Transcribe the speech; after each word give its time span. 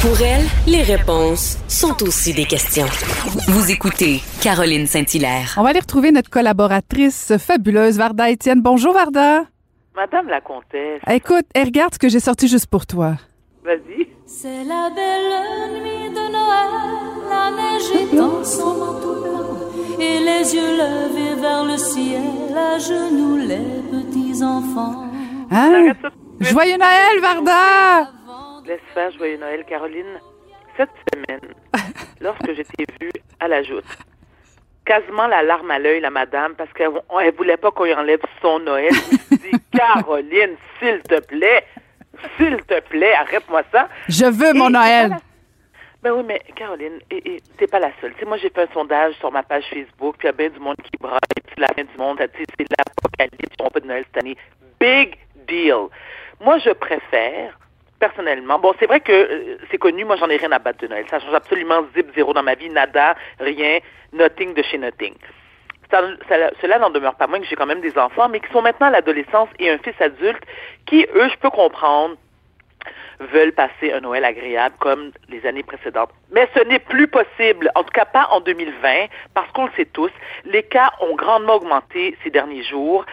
Pour 0.00 0.20
elle, 0.22 0.44
les 0.68 0.82
réponses 0.82 1.58
sont 1.66 2.04
aussi 2.04 2.32
des 2.32 2.44
questions. 2.44 2.86
Vous 3.48 3.72
écoutez 3.72 4.20
Caroline 4.40 4.86
Saint-Hilaire. 4.86 5.56
On 5.56 5.64
va 5.64 5.70
aller 5.70 5.80
retrouver 5.80 6.12
notre 6.12 6.30
collaboratrice 6.30 7.36
fabuleuse, 7.36 7.98
Varda 7.98 8.30
Étienne. 8.30 8.60
Bonjour, 8.62 8.94
Varda. 8.94 9.46
Madame 9.96 10.28
la 10.28 10.40
comtesse. 10.40 11.00
Écoute, 11.10 11.46
eh, 11.56 11.64
regarde 11.64 11.94
ce 11.94 11.98
que 11.98 12.08
j'ai 12.08 12.20
sorti 12.20 12.46
juste 12.46 12.68
pour 12.68 12.86
toi. 12.86 13.16
Vas-y. 13.64 14.06
C'est 14.24 14.62
la 14.62 14.88
belle 14.94 15.82
nuit 15.82 16.10
de 16.10 16.30
Noël, 16.30 16.70
la 17.28 17.50
neige 17.50 17.90
étend 18.00 18.44
son 18.44 18.78
manteau 18.78 19.20
blanc 19.20 19.98
et 19.98 20.20
les 20.20 20.54
yeux 20.54 20.76
levés 20.76 21.40
vers 21.40 21.64
le 21.64 21.76
ciel, 21.76 22.56
à 22.56 22.78
genoux 22.78 23.36
les 23.36 23.58
petits 23.90 24.44
enfants. 24.44 25.06
Hein? 25.50 25.92
Joyeux 26.40 26.76
Noël, 26.78 27.20
Varda! 27.20 28.17
Laisse 28.68 28.80
faire 28.94 29.10
joyeux 29.12 29.38
Noël, 29.38 29.64
Caroline. 29.64 30.20
Cette 30.76 30.90
semaine, 31.12 31.40
lorsque 32.20 32.52
je 32.54 32.62
t'ai 32.62 32.84
vue 33.00 33.10
à 33.40 33.48
la 33.48 33.62
joute, 33.62 33.84
quasiment 34.84 35.26
la 35.26 35.42
larme 35.42 35.70
à 35.72 35.78
l'œil, 35.78 36.00
la 36.00 36.10
madame, 36.10 36.54
parce 36.54 36.72
qu'elle 36.72 36.90
ne 36.92 37.36
voulait 37.36 37.56
pas 37.56 37.70
qu'on 37.72 37.84
lui 37.84 37.94
enlève 37.94 38.20
son 38.40 38.60
Noël. 38.60 38.92
Je 38.92 39.34
me 39.34 39.38
suis 39.40 39.50
dit, 39.50 39.58
Caroline, 39.76 40.54
s'il 40.78 41.02
te 41.02 41.20
plaît, 41.20 41.64
s'il 42.36 42.56
te 42.62 42.80
plaît, 42.88 43.14
arrête-moi 43.14 43.62
ça. 43.72 43.88
Je 44.08 44.26
veux 44.26 44.52
mon 44.52 44.68
Et 44.68 44.72
Noël. 44.72 45.08
la- 45.10 45.16
Ben 46.02 46.12
oui, 46.12 46.22
mais 46.26 46.40
Caroline, 46.54 47.00
et, 47.10 47.40
t'es 47.56 47.66
pas 47.66 47.80
la 47.80 47.90
seule. 48.00 48.12
Tu 48.14 48.20
sais, 48.20 48.26
moi, 48.26 48.36
j'ai 48.36 48.50
fait 48.50 48.62
un 48.62 48.72
sondage 48.74 49.14
sur 49.14 49.32
ma 49.32 49.42
page 49.42 49.64
Facebook, 49.70 50.16
puis 50.18 50.26
il 50.28 50.30
y 50.30 50.30
a 50.30 50.32
bien 50.32 50.50
du 50.50 50.60
monde 50.60 50.76
qui 50.84 50.92
braille, 51.00 51.18
puis 51.46 51.56
la 51.58 51.68
fin 51.68 51.82
du 51.82 51.96
monde, 51.98 52.18
c'est 52.20 52.66
l'apocalypse, 52.78 53.56
n'auront 53.58 53.70
pas 53.70 53.80
de 53.80 53.86
Noël 53.86 54.04
cette 54.12 54.22
année. 54.22 54.36
Big 54.78 55.16
deal. 55.48 55.88
Moi, 56.40 56.58
je 56.58 56.70
préfère, 56.70 57.58
personnellement, 57.98 58.58
bon, 58.58 58.74
c'est 58.78 58.86
vrai 58.86 59.00
que 59.00 59.12
euh, 59.12 59.58
c'est 59.70 59.78
connu, 59.78 60.04
moi, 60.04 60.16
j'en 60.16 60.28
ai 60.28 60.36
rien 60.36 60.52
à 60.52 60.58
battre 60.58 60.80
de 60.80 60.88
Noël. 60.88 61.04
Ça 61.10 61.20
change 61.20 61.34
absolument 61.34 61.84
zip, 61.94 62.06
zéro 62.14 62.32
dans 62.32 62.42
ma 62.42 62.54
vie, 62.54 62.70
nada, 62.70 63.16
rien, 63.40 63.78
nothing 64.12 64.54
de 64.54 64.62
chez 64.62 64.78
nothing. 64.78 65.14
Cela 65.90 66.78
n'en 66.78 66.90
demeure 66.90 67.14
pas 67.14 67.26
moins 67.26 67.40
que 67.40 67.46
j'ai 67.46 67.56
quand 67.56 67.66
même 67.66 67.80
des 67.80 67.96
enfants, 67.96 68.28
mais 68.28 68.40
qui 68.40 68.52
sont 68.52 68.62
maintenant 68.62 68.88
à 68.88 68.90
l'adolescence 68.90 69.48
et 69.58 69.70
un 69.70 69.78
fils 69.78 69.98
adulte 70.00 70.42
qui, 70.86 71.06
eux, 71.14 71.28
je 71.30 71.36
peux 71.38 71.50
comprendre, 71.50 72.16
veulent 73.20 73.52
passer 73.52 73.92
un 73.92 74.00
Noël 74.00 74.24
agréable 74.24 74.74
comme 74.78 75.10
les 75.28 75.44
années 75.46 75.62
précédentes. 75.62 76.10
Mais 76.30 76.48
ce 76.54 76.62
n'est 76.64 76.78
plus 76.78 77.08
possible, 77.08 77.70
en 77.74 77.82
tout 77.82 77.90
cas 77.92 78.04
pas 78.04 78.28
en 78.30 78.40
2020, 78.40 79.06
parce 79.34 79.50
qu'on 79.52 79.66
le 79.66 79.72
sait 79.76 79.86
tous, 79.86 80.10
les 80.44 80.62
cas 80.62 80.90
ont 81.00 81.14
grandement 81.14 81.54
augmenté 81.56 82.16
ces 82.22 82.30
derniers 82.30 82.62
jours. 82.62 83.04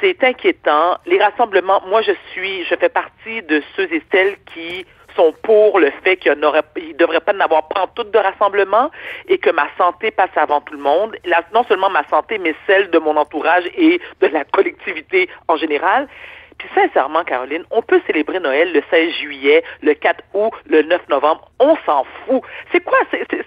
C'est 0.00 0.24
inquiétant. 0.24 0.96
Les 1.06 1.22
rassemblements, 1.22 1.82
moi 1.86 2.00
je 2.02 2.12
suis, 2.32 2.64
je 2.64 2.74
fais 2.74 2.88
partie 2.88 3.42
de 3.42 3.62
ceux 3.76 3.92
et 3.92 4.02
celles 4.10 4.36
qui 4.54 4.86
sont 5.14 5.34
pour 5.42 5.78
le 5.78 5.90
fait 6.02 6.16
qu'il 6.16 6.32
ne 6.32 6.92
devrait 6.94 7.20
pas 7.20 7.32
n'avoir 7.32 7.68
pas 7.68 7.86
tout 7.94 8.04
de 8.04 8.18
rassemblement 8.18 8.90
et 9.28 9.38
que 9.38 9.50
ma 9.50 9.68
santé 9.76 10.10
passe 10.10 10.30
avant 10.36 10.60
tout 10.60 10.74
le 10.74 10.80
monde. 10.80 11.16
Non 11.52 11.64
seulement 11.64 11.90
ma 11.90 12.06
santé, 12.08 12.38
mais 12.38 12.54
celle 12.66 12.90
de 12.90 12.98
mon 12.98 13.16
entourage 13.16 13.64
et 13.76 14.00
de 14.20 14.26
la 14.28 14.44
collectivité 14.44 15.28
en 15.48 15.56
général. 15.56 16.08
Puis 16.60 16.68
sincèrement, 16.74 17.24
Caroline, 17.24 17.64
on 17.70 17.80
peut 17.80 18.02
célébrer 18.06 18.38
Noël 18.38 18.70
le 18.74 18.82
16 18.90 19.14
juillet, 19.14 19.64
le 19.80 19.94
4 19.94 20.22
août, 20.34 20.52
le 20.66 20.82
9 20.82 21.08
novembre. 21.08 21.50
On 21.58 21.74
s'en 21.86 22.04
fout. 22.04 22.42
C'est 22.70 22.84
quoi, 22.84 22.98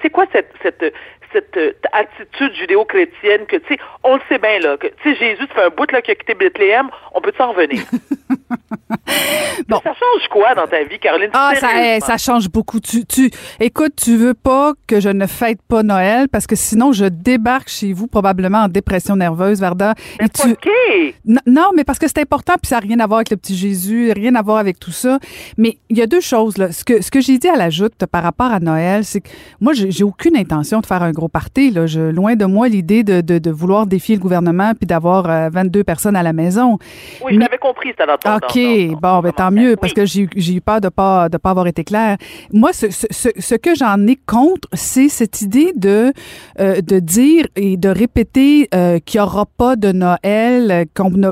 c'est, 0.01 0.09
quoi 0.09 0.25
cette, 0.31 0.51
cette, 0.63 0.95
cette 1.31 1.57
euh, 1.57 1.73
attitude 1.91 2.55
judéo-chrétienne 2.55 3.45
que, 3.45 3.57
tu 3.57 3.75
sais, 3.75 3.79
on 4.03 4.15
le 4.15 4.21
sait 4.29 4.39
bien, 4.39 4.57
là, 4.57 4.77
que, 4.77 4.87
tu 4.87 5.13
sais, 5.13 5.15
Jésus, 5.15 5.45
fait 5.53 5.61
un 5.61 5.69
bout, 5.69 5.91
là, 5.91 6.01
qui 6.01 6.09
a 6.09 6.15
quitté 6.15 6.33
Bethléem, 6.33 6.89
on 7.13 7.21
peut 7.21 7.33
s'en 7.37 7.51
revenir? 7.51 7.83
Bon. 9.67 9.79
Ça 9.83 9.91
change 9.91 10.27
quoi 10.29 10.55
dans 10.55 10.67
ta 10.67 10.83
vie, 10.83 10.99
Caroline? 10.99 11.29
Ah, 11.33 11.53
ça, 11.55 11.69
eh, 11.77 11.99
ça 11.99 12.17
change 12.17 12.49
beaucoup. 12.49 12.79
Tu, 12.79 13.05
tu, 13.05 13.29
écoute, 13.59 13.93
tu 13.95 14.17
veux 14.17 14.33
pas 14.33 14.73
que 14.87 14.99
je 14.99 15.09
ne 15.09 15.27
fête 15.27 15.61
pas 15.61 15.83
Noël 15.83 16.27
parce 16.27 16.47
que 16.47 16.55
sinon 16.55 16.91
je 16.91 17.05
débarque 17.05 17.69
chez 17.69 17.93
vous 17.93 18.07
probablement 18.07 18.63
en 18.63 18.67
dépression 18.67 19.15
nerveuse, 19.15 19.61
Varda. 19.61 19.93
Mais 20.19 20.25
Et 20.25 20.29
tu, 20.29 21.15
Non, 21.45 21.69
mais 21.75 21.83
parce 21.83 21.99
que 21.99 22.07
c'est 22.07 22.19
important, 22.19 22.53
puis 22.61 22.69
ça 22.69 22.75
n'a 22.75 22.81
rien 22.81 22.99
à 22.99 23.07
voir 23.07 23.19
avec 23.19 23.29
le 23.29 23.37
petit 23.37 23.55
Jésus, 23.55 24.11
rien 24.11 24.35
à 24.35 24.41
voir 24.41 24.57
avec 24.57 24.79
tout 24.79 24.91
ça. 24.91 25.19
Mais 25.57 25.77
il 25.89 25.97
y 25.97 26.01
a 26.01 26.07
deux 26.07 26.21
choses. 26.21 26.57
Là. 26.57 26.71
Ce 26.71 26.83
que, 26.83 27.01
ce 27.01 27.11
que 27.11 27.21
j'ai 27.21 27.37
dit 27.37 27.47
à 27.47 27.55
la 27.55 27.69
joute 27.69 27.93
par 28.11 28.23
rapport 28.23 28.51
à 28.51 28.59
Noël, 28.59 29.05
c'est 29.05 29.21
que 29.21 29.29
moi, 29.61 29.73
j'ai 29.73 30.03
aucune 30.03 30.35
intention 30.35 30.79
de 30.79 30.85
faire 30.85 31.03
un 31.03 31.11
gros 31.11 31.29
party. 31.29 31.71
Là. 31.71 31.85
Je, 31.85 32.01
loin 32.01 32.35
de 32.35 32.45
moi 32.45 32.67
l'idée 32.67 33.03
de, 33.03 33.21
de, 33.21 33.37
de 33.37 33.51
vouloir 33.51 33.85
défier 33.85 34.15
le 34.15 34.21
gouvernement 34.21 34.73
puis 34.73 34.87
d'avoir 34.87 35.29
euh, 35.29 35.49
22 35.49 35.83
personnes 35.83 36.15
à 36.15 36.23
la 36.23 36.33
maison. 36.33 36.77
Oui, 37.23 37.35
je 37.35 37.39
l'avais 37.39 37.57
compris, 37.57 37.93
ton 37.93 38.35
OK, 38.35 38.57
bon, 38.89 39.19
ben, 39.21 39.31
tant 39.31 39.51
mieux, 39.51 39.71
tête. 39.71 39.79
parce 39.81 39.93
que 39.93 40.05
j'ai 40.05 40.21
eu- 40.23 40.61
peur 40.61 40.81
de 40.81 40.89
pas 40.89 41.29
de 41.29 41.37
pas 41.37 41.49
avoir 41.51 41.67
été 41.67 41.83
clair. 41.83 42.17
Moi, 42.51 42.71
ce, 42.73 42.89
ce, 42.91 43.07
ce, 43.11 43.29
ce 43.37 43.55
que 43.55 43.75
j'en 43.75 44.05
ai 44.07 44.15
contre, 44.15 44.67
c'est 44.73 45.09
cette 45.09 45.41
idée 45.41 45.73
de 45.75 46.13
euh, 46.59 46.81
de 46.81 46.99
dire 46.99 47.45
et 47.55 47.77
de 47.77 47.89
répéter 47.89 48.67
euh, 48.73 48.99
qu'il 48.99 49.19
y 49.19 49.21
aura 49.21 49.45
pas 49.45 49.75
de 49.75 49.91
Noël. 49.91 50.71
euh, 50.71 51.31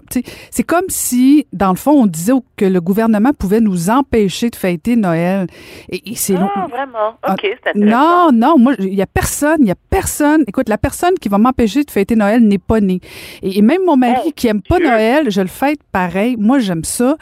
c'est 0.49 0.63
comme 0.63 0.85
si, 0.89 1.45
dans 1.53 1.69
le 1.71 1.75
fond, 1.77 1.91
on 2.03 2.07
disait 2.07 2.31
que 2.57 2.65
le 2.65 2.81
gouvernement 2.81 3.31
pouvait 3.37 3.59
nous 3.61 3.89
empêcher 3.89 4.49
de 4.49 4.55
fêter 4.55 4.95
Noël. 4.95 5.47
Et, 5.89 6.15
c'est 6.15 6.35
Ah, 6.35 6.67
vraiment? 6.69 7.15
Ah, 7.23 7.33
OK, 7.33 7.39
c'est 7.63 7.69
intéressant. 7.69 8.31
non, 8.31 8.31
non, 8.33 8.57
moi, 8.57 8.73
il 8.79 8.93
y 8.93 9.01
a 9.01 9.05
personne, 9.07 9.57
il 9.61 9.67
y 9.67 9.71
a 9.71 9.75
personne. 9.89 10.43
Écoute, 10.47 10.69
la 10.69 10.77
personne 10.77 11.13
qui 11.19 11.29
va 11.29 11.37
m'empêcher 11.37 11.83
de 11.83 11.91
fêter 11.91 12.15
Noël 12.15 12.41
n'est 12.41 12.57
pas 12.57 12.79
née. 12.81 12.99
Et, 13.41 13.57
et 13.59 13.61
même 13.61 13.81
mon 13.85 13.97
mari 13.97 14.21
Oh, 14.27 14.31
qui 14.35 14.47
aime 14.47 14.61
pas 14.61 14.77
Dieu. 14.77 14.87
Noël, 14.87 15.29
je 15.31 15.41
le 15.41 15.47
fête 15.47 15.79
pareil. 15.91 16.35
Moi, 16.37 16.59
j'aime 16.59 16.83
ça. 16.83 17.15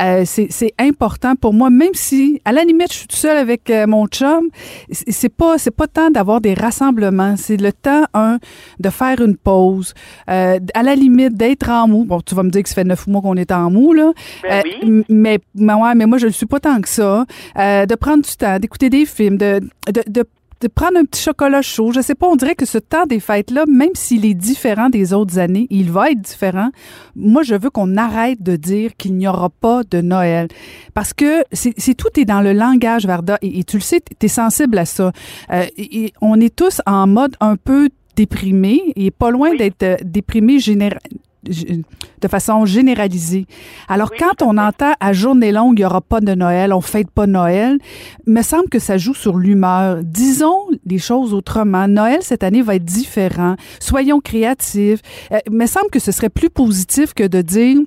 Euh, 0.00 0.22
c'est 0.24 0.46
c'est 0.50 0.72
important 0.78 1.34
pour 1.36 1.52
moi, 1.52 1.70
même 1.70 1.94
si, 1.94 2.40
à 2.44 2.52
la 2.52 2.64
limite, 2.64 2.92
je 2.92 2.98
suis 2.98 3.06
toute 3.06 3.18
seule 3.18 3.36
avec 3.36 3.70
euh, 3.70 3.86
mon 3.86 4.06
chum. 4.06 4.48
C'est 4.90 5.28
pas, 5.28 5.58
c'est 5.58 5.70
pas 5.70 5.86
temps 5.86 6.10
d'avoir 6.10 6.40
des 6.40 6.54
rassemblements. 6.54 7.36
C'est 7.36 7.56
le 7.56 7.72
temps, 7.72 8.04
un, 8.14 8.38
de 8.80 8.90
faire 8.90 9.20
une 9.20 9.36
pause. 9.36 9.94
Euh, 10.30 10.58
à 10.74 10.82
la 10.82 10.94
limite, 10.94 11.34
d'être 11.34 11.68
en 11.68 11.88
mou. 11.88 12.04
Bon, 12.04 12.20
tu 12.20 12.34
vas 12.34 12.42
me 12.42 12.50
dire 12.50 12.62
que 12.62 12.68
ça 12.68 12.74
fait 12.76 12.84
neuf 12.84 13.06
mois 13.06 13.22
qu'on 13.22 13.36
est 13.36 13.52
en 13.52 13.70
mou, 13.70 13.92
là. 13.92 14.12
Ben 14.42 14.52
Euh, 14.52 14.70
oui. 14.82 15.04
mais, 15.08 15.38
mais, 15.54 15.74
ouais, 15.74 15.94
mais 15.94 16.06
moi, 16.06 16.18
je 16.18 16.24
ne 16.24 16.28
le 16.30 16.34
suis 16.34 16.46
pas 16.46 16.60
tant 16.60 16.80
que 16.80 16.88
ça. 16.88 17.24
Euh, 17.58 17.86
de 17.86 17.94
prendre 17.94 18.22
du 18.24 18.36
temps, 18.36 18.58
d'écouter 18.58 18.90
des 18.90 19.06
films, 19.06 19.36
de, 19.38 19.60
de, 19.86 20.02
de, 20.06 20.24
de 20.62 20.68
prendre 20.68 20.96
un 20.96 21.04
petit 21.04 21.20
chocolat 21.22 21.60
chaud. 21.60 21.90
Je 21.92 22.00
sais 22.00 22.14
pas, 22.14 22.26
on 22.28 22.36
dirait 22.36 22.54
que 22.54 22.64
ce 22.64 22.78
temps 22.78 23.04
des 23.06 23.18
fêtes-là, 23.20 23.64
même 23.68 23.90
s'il 23.94 24.24
est 24.24 24.34
différent 24.34 24.88
des 24.88 25.12
autres 25.12 25.38
années, 25.38 25.66
il 25.70 25.90
va 25.90 26.10
être 26.12 26.20
différent. 26.20 26.70
Moi, 27.16 27.42
je 27.42 27.54
veux 27.56 27.68
qu'on 27.70 27.96
arrête 27.96 28.40
de 28.42 28.56
dire 28.56 28.92
qu'il 28.96 29.14
n'y 29.16 29.26
aura 29.26 29.50
pas 29.50 29.82
de 29.90 30.00
Noël. 30.00 30.46
Parce 30.94 31.12
que 31.12 31.42
c'est 31.52 31.94
tout 31.94 32.08
est 32.18 32.24
dans 32.24 32.40
le 32.40 32.52
langage, 32.52 33.04
Varda, 33.06 33.38
et, 33.42 33.58
et 33.58 33.64
tu 33.64 33.76
le 33.76 33.82
sais, 33.82 34.00
tu 34.00 34.26
es 34.26 34.28
sensible 34.28 34.78
à 34.78 34.84
ça. 34.84 35.12
Euh, 35.52 35.64
et- 35.76 36.04
et 36.04 36.12
on 36.20 36.40
est 36.40 36.54
tous 36.54 36.80
en 36.86 37.06
mode 37.06 37.34
un 37.40 37.56
peu 37.56 37.88
déprimé 38.14 38.80
et 38.94 39.10
pas 39.10 39.30
loin 39.30 39.50
Oui. 39.50 39.58
d'être 39.58 39.82
euh, 39.82 39.96
déprimé 40.04 40.58
général 40.58 40.98
de 41.44 42.28
façon 42.28 42.64
généralisée. 42.66 43.46
Alors, 43.88 44.10
Oui, 44.12 44.18
quand 44.18 44.42
on 44.42 44.58
entend 44.58 44.92
à 45.00 45.12
journée 45.12 45.52
longue, 45.52 45.78
il 45.78 45.82
n'y 45.82 45.86
aura 45.86 46.00
pas 46.00 46.20
de 46.20 46.34
Noël, 46.34 46.72
on 46.72 46.80
fête 46.80 47.10
pas 47.10 47.26
Noël, 47.26 47.78
me 48.26 48.42
semble 48.42 48.68
que 48.68 48.78
ça 48.78 48.98
joue 48.98 49.14
sur 49.14 49.38
l'humeur. 49.38 50.00
Disons 50.02 50.56
les 50.86 50.98
choses 50.98 51.34
autrement. 51.34 51.88
Noël, 51.88 52.18
cette 52.22 52.42
année, 52.42 52.62
va 52.62 52.76
être 52.76 52.84
différent. 52.84 53.56
Soyons 53.80 54.20
créatifs. 54.20 55.00
Euh, 55.32 55.38
me 55.50 55.66
semble 55.66 55.90
que 55.90 55.98
ce 55.98 56.12
serait 56.12 56.30
plus 56.30 56.50
positif 56.50 57.14
que 57.14 57.26
de 57.26 57.42
dire 57.42 57.78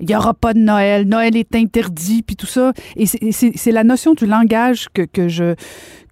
il 0.00 0.06
n'y 0.06 0.14
aura 0.14 0.32
pas 0.32 0.54
de 0.54 0.60
Noël, 0.60 1.08
Noël 1.08 1.36
est 1.36 1.56
interdit, 1.56 2.22
puis 2.22 2.36
tout 2.36 2.46
ça. 2.46 2.72
Et 2.96 3.06
c'est 3.06 3.72
la 3.72 3.82
notion 3.82 4.14
du 4.14 4.26
langage 4.26 4.88
que, 4.94 5.02
que, 5.02 5.28
je, 5.28 5.54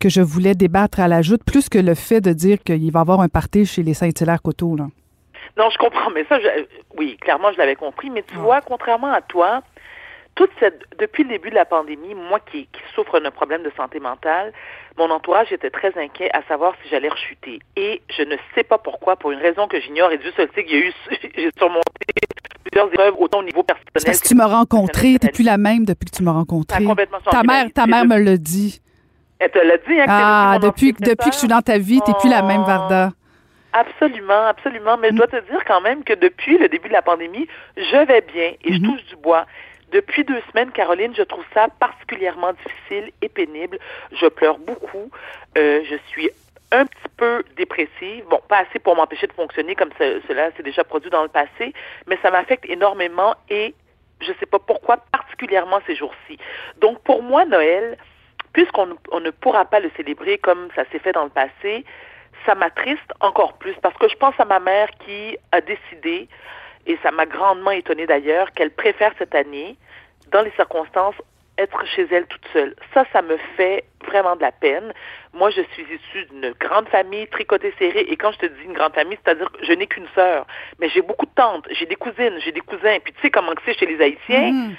que 0.00 0.08
je 0.08 0.20
voulais 0.20 0.54
débattre 0.54 0.98
à 0.98 1.06
la 1.06 1.22
joute, 1.22 1.44
plus 1.44 1.68
que 1.68 1.78
le 1.78 1.94
fait 1.94 2.20
de 2.20 2.32
dire 2.32 2.58
qu'il 2.64 2.90
va 2.90 3.00
y 3.00 3.00
avoir 3.00 3.20
un 3.20 3.28
party 3.28 3.64
chez 3.64 3.84
les 3.84 3.94
Saint-Hilaire-Coteau. 3.94 4.76
là. 4.76 4.88
Non, 5.56 5.70
je 5.70 5.78
comprends, 5.78 6.10
mais 6.10 6.24
ça, 6.28 6.38
je- 6.40 6.64
oui, 6.98 7.16
clairement, 7.20 7.52
je 7.52 7.58
l'avais 7.58 7.76
compris. 7.76 8.10
Mais 8.10 8.22
tu 8.22 8.34
vois, 8.34 8.60
contrairement 8.60 9.12
à 9.12 9.22
toi, 9.22 9.62
toute 10.34 10.50
cette, 10.60 10.82
depuis 10.98 11.22
le 11.24 11.30
début 11.30 11.48
de 11.48 11.54
la 11.54 11.64
pandémie, 11.64 12.14
moi 12.14 12.40
qui, 12.40 12.66
qui 12.66 12.80
souffre 12.94 13.18
d'un 13.20 13.30
problème 13.30 13.62
de 13.62 13.72
santé 13.76 13.98
mentale, 14.00 14.52
mon 14.98 15.10
entourage 15.10 15.50
était 15.52 15.70
très 15.70 15.96
inquiet 15.98 16.28
à 16.34 16.42
savoir 16.42 16.74
si 16.82 16.90
j'allais 16.90 17.08
rechuter. 17.08 17.58
Et 17.76 18.02
je 18.14 18.22
ne 18.22 18.36
sais 18.54 18.64
pas 18.64 18.76
pourquoi, 18.76 19.16
pour 19.16 19.30
une 19.32 19.38
raison 19.40 19.66
que 19.66 19.80
j'ignore, 19.80 20.12
et 20.12 20.18
Dieu 20.18 20.30
seul 20.36 20.48
sait 20.54 20.64
qu'il 20.64 20.78
y 20.78 20.82
a 20.82 20.86
eu, 20.86 20.92
j'ai 21.36 21.50
surmonté 21.56 21.82
plusieurs 22.70 22.92
épreuves, 22.92 23.14
autant 23.18 23.38
au 23.38 23.42
niveau 23.44 23.62
personnel. 23.62 23.86
Parce 23.94 24.20
que 24.20 24.28
tu 24.28 24.34
m'as 24.34 24.46
rencontré, 24.46 25.18
t'es 25.18 25.28
plus 25.30 25.44
la 25.44 25.56
même 25.56 25.86
depuis 25.86 26.10
que 26.10 26.16
tu 26.16 26.22
m'as 26.22 26.32
rencontré. 26.32 26.84
complètement 26.84 27.18
Ta 27.30 27.42
mère, 27.42 27.66
ta 27.72 27.86
mère 27.86 28.04
me 28.04 28.18
l'a 28.18 28.36
dit. 28.36 28.82
Elle 29.38 29.50
te 29.50 29.58
l'a 29.58 29.76
dit, 29.78 30.00
hein, 30.00 30.04
que 30.06 30.10
Ah, 30.10 30.58
depuis, 30.62 30.92
depuis 30.92 31.28
que 31.30 31.34
je 31.34 31.38
suis 31.40 31.48
dans 31.48 31.60
ta 31.62 31.78
vie, 31.78 32.00
t'es 32.04 32.12
plus 32.20 32.28
la 32.30 32.42
même, 32.42 32.62
Oh. 32.62 32.66
Varda. 32.66 33.12
Absolument, 33.78 34.46
absolument. 34.46 34.96
Mm. 34.96 35.00
Mais 35.00 35.08
je 35.10 35.14
dois 35.14 35.26
te 35.26 35.40
dire 35.50 35.64
quand 35.66 35.80
même 35.80 36.02
que 36.04 36.14
depuis 36.14 36.58
le 36.58 36.68
début 36.68 36.88
de 36.88 36.92
la 36.94 37.02
pandémie, 37.02 37.46
je 37.76 37.96
vais 38.06 38.20
bien 38.22 38.52
et 38.64 38.72
je 38.72 38.78
Mhm. 38.78 38.86
touche 38.86 39.04
du 39.06 39.16
bois. 39.16 39.46
Depuis 39.92 40.24
deux 40.24 40.40
semaines, 40.50 40.72
Caroline, 40.72 41.14
je 41.14 41.22
trouve 41.22 41.44
ça 41.54 41.68
particulièrement 41.78 42.52
difficile 42.54 43.12
et 43.22 43.28
pénible. 43.28 43.78
Je 44.12 44.26
pleure 44.26 44.58
beaucoup. 44.58 45.10
Euh, 45.58 45.82
je 45.88 45.96
suis 46.08 46.28
un 46.72 46.84
petit 46.86 47.08
peu 47.16 47.44
dépressive. 47.56 48.24
Bon, 48.28 48.40
pas 48.48 48.58
assez 48.68 48.78
pour 48.80 48.96
m'empêcher 48.96 49.26
de 49.28 49.32
fonctionner 49.32 49.74
comme 49.76 49.90
ce- 49.98 50.20
cela 50.26 50.50
s'est 50.56 50.64
déjà 50.64 50.82
produit 50.82 51.10
dans 51.10 51.22
le 51.22 51.28
passé, 51.28 51.72
mais 52.08 52.18
ça 52.22 52.30
m'affecte 52.30 52.64
énormément 52.68 53.34
et 53.48 53.74
je 54.20 54.32
sais 54.40 54.46
pas 54.46 54.58
pourquoi, 54.58 54.96
particulièrement 55.12 55.80
ces 55.86 55.94
jours-ci. 55.94 56.38
Donc, 56.78 57.00
pour 57.02 57.22
moi, 57.22 57.44
Noël, 57.44 57.96
puisqu'on 58.52 58.96
on 59.12 59.20
ne 59.20 59.30
pourra 59.30 59.66
pas 59.66 59.78
le 59.80 59.90
célébrer 59.96 60.38
comme 60.38 60.68
ça 60.74 60.82
s'est 60.90 60.98
fait 60.98 61.12
dans 61.12 61.24
le 61.24 61.30
passé, 61.30 61.84
ça 62.44 62.54
m'attriste 62.54 63.12
encore 63.20 63.54
plus 63.54 63.74
parce 63.82 63.96
que 63.96 64.08
je 64.08 64.16
pense 64.16 64.34
à 64.38 64.44
ma 64.44 64.60
mère 64.60 64.88
qui 65.04 65.36
a 65.52 65.60
décidé, 65.60 66.28
et 66.86 66.98
ça 67.02 67.10
m'a 67.10 67.26
grandement 67.26 67.72
étonnée 67.72 68.06
d'ailleurs, 68.06 68.52
qu'elle 68.52 68.70
préfère 68.70 69.12
cette 69.18 69.34
année, 69.34 69.76
dans 70.30 70.42
les 70.42 70.52
circonstances, 70.52 71.16
être 71.58 71.86
chez 71.86 72.06
elle 72.10 72.26
toute 72.26 72.46
seule. 72.52 72.74
Ça, 72.92 73.04
ça 73.12 73.22
me 73.22 73.36
fait 73.56 73.84
vraiment 74.06 74.36
de 74.36 74.42
la 74.42 74.52
peine. 74.52 74.92
Moi, 75.32 75.50
je 75.50 75.62
suis 75.72 75.84
issue 75.84 76.26
d'une 76.26 76.52
grande 76.60 76.88
famille, 76.88 77.26
tricotée 77.28 77.72
serrée, 77.78 78.06
et 78.08 78.16
quand 78.16 78.32
je 78.32 78.38
te 78.38 78.46
dis 78.46 78.64
une 78.64 78.74
grande 78.74 78.94
famille, 78.94 79.18
c'est-à-dire 79.24 79.50
que 79.50 79.64
je 79.64 79.72
n'ai 79.72 79.86
qu'une 79.86 80.08
sœur, 80.14 80.46
mais 80.78 80.88
j'ai 80.90 81.02
beaucoup 81.02 81.26
de 81.26 81.34
tantes, 81.34 81.66
j'ai 81.70 81.86
des 81.86 81.96
cousines, 81.96 82.38
j'ai 82.44 82.52
des 82.52 82.60
cousins, 82.60 82.98
puis 83.02 83.12
tu 83.14 83.20
sais 83.22 83.30
comment 83.30 83.52
c'est 83.64 83.78
chez 83.78 83.86
les 83.86 84.00
Haïtiens, 84.02 84.52
mmh 84.52 84.74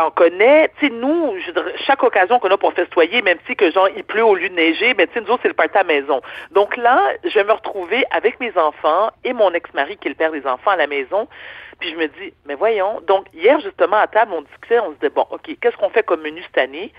t'en 0.00 0.10
connais. 0.10 0.70
Tu 0.78 0.86
sais, 0.86 0.92
nous, 0.92 1.34
chaque 1.86 2.02
occasion 2.02 2.38
qu'on 2.38 2.50
a 2.50 2.56
pour 2.56 2.72
festoyer, 2.72 3.20
même 3.22 3.38
si 3.46 3.54
que 3.54 3.70
genre 3.70 3.88
il 3.94 4.04
pleut 4.04 4.24
au 4.24 4.34
lieu 4.34 4.48
de 4.48 4.54
neiger, 4.54 4.94
mais 4.96 5.06
tu 5.06 5.14
sais, 5.14 5.20
nous 5.20 5.30
autres, 5.30 5.42
c'est 5.42 5.48
le 5.48 5.54
party 5.54 5.76
à 5.76 5.84
maison. 5.84 6.20
Donc 6.52 6.76
là, 6.76 6.98
je 7.24 7.34
vais 7.34 7.44
me 7.44 7.52
retrouver 7.52 8.04
avec 8.10 8.40
mes 8.40 8.56
enfants 8.56 9.10
et 9.24 9.32
mon 9.32 9.52
ex-mari 9.52 9.98
qui 9.98 10.08
est 10.08 10.10
le 10.10 10.16
père 10.16 10.32
des 10.32 10.46
enfants 10.46 10.70
à 10.70 10.76
la 10.76 10.86
maison. 10.86 11.28
Puis 11.78 11.90
je 11.90 11.96
me 11.96 12.06
dis, 12.06 12.32
mais 12.46 12.54
voyons. 12.54 13.00
Donc 13.06 13.26
hier, 13.34 13.60
justement, 13.60 13.96
à 13.96 14.06
table, 14.06 14.32
on 14.34 14.42
discutait, 14.42 14.80
on 14.80 14.90
se 14.90 14.94
disait, 14.94 15.10
bon, 15.10 15.26
OK, 15.30 15.50
qu'est-ce 15.60 15.76
qu'on 15.76 15.90
fait 15.90 16.02
comme 16.02 16.22
menu 16.22 16.42
cette 16.42 16.58
année? 16.58 16.92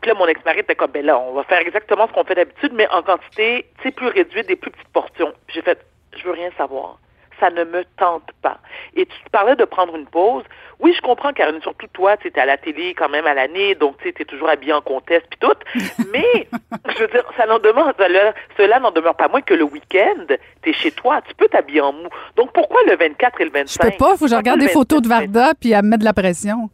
Puis 0.00 0.10
là, 0.10 0.14
mon 0.14 0.26
ex-mari 0.26 0.60
était 0.60 0.74
comme, 0.74 0.90
ben 0.90 1.06
là, 1.06 1.18
on 1.18 1.32
va 1.32 1.44
faire 1.44 1.60
exactement 1.60 2.06
ce 2.08 2.12
qu'on 2.12 2.24
fait 2.24 2.34
d'habitude, 2.34 2.72
mais 2.74 2.88
en 2.88 3.02
quantité, 3.02 3.66
tu 3.78 3.84
sais, 3.84 3.92
plus 3.92 4.08
réduite, 4.08 4.46
des 4.46 4.56
plus 4.56 4.70
petites 4.70 4.92
portions. 4.92 5.32
Puis 5.46 5.54
j'ai 5.54 5.62
fait, 5.62 5.78
je 6.16 6.24
veux 6.24 6.32
rien 6.32 6.50
savoir 6.58 6.98
ça 7.42 7.50
ne 7.50 7.64
me 7.64 7.84
tente 7.98 8.30
pas. 8.40 8.58
Et 8.94 9.04
tu 9.04 9.16
parlais 9.32 9.56
de 9.56 9.64
prendre 9.64 9.96
une 9.96 10.06
pause. 10.06 10.44
Oui, 10.78 10.94
je 10.96 11.00
comprends, 11.00 11.32
Karine, 11.32 11.60
surtout 11.60 11.88
toi, 11.92 12.16
tu 12.16 12.28
es 12.28 12.38
à 12.38 12.46
la 12.46 12.56
télé 12.56 12.94
quand 12.94 13.08
même 13.08 13.26
à 13.26 13.34
l'année, 13.34 13.74
donc 13.74 13.96
tu 13.98 14.08
es 14.08 14.24
toujours 14.24 14.48
habillé 14.48 14.72
en 14.72 14.80
comtesse 14.80 15.22
puis 15.28 15.38
tout. 15.40 15.52
Mais, 16.12 16.46
je 16.88 17.00
veux 17.00 17.08
dire, 17.08 17.24
ça 17.36 17.46
n'en 17.46 17.58
cela 17.58 18.78
n'en 18.78 18.90
demeure 18.92 19.16
pas 19.16 19.28
moins 19.28 19.40
que 19.40 19.54
le 19.54 19.64
week-end, 19.64 20.26
tu 20.62 20.70
es 20.70 20.72
chez 20.72 20.92
toi, 20.92 21.20
tu 21.26 21.34
peux 21.34 21.48
t'habiller 21.48 21.80
en 21.80 21.92
mou. 21.92 22.08
Donc 22.36 22.52
pourquoi 22.52 22.80
le 22.86 22.96
24 22.96 23.40
et 23.40 23.44
le 23.44 23.50
25? 23.50 23.82
Je 23.82 23.90
peux 23.90 23.96
pas, 23.96 24.16
faut 24.16 24.26
que 24.26 24.30
je 24.30 24.36
regarde 24.36 24.60
des 24.60 24.68
photos 24.68 25.02
de 25.02 25.08
Varda 25.08 25.52
puis 25.58 25.72
elle 25.72 25.82
me 25.82 25.90
met 25.90 25.98
de 25.98 26.04
la 26.04 26.12
pression. 26.12 26.70